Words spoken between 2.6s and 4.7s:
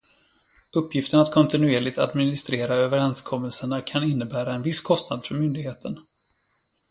överenskommelserna kan innebära en